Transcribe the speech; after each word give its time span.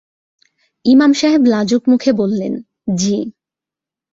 ইমাম 0.85 1.11
সাহেব 1.13 1.41
লাজুক 1.45 1.83
মুখে 1.87 2.11
বললেন, 2.13 2.53
জ্বি। 2.97 3.17